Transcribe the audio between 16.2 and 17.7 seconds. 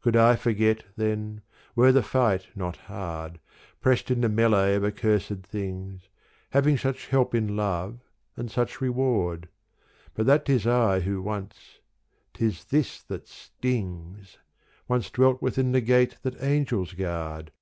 that angels guard.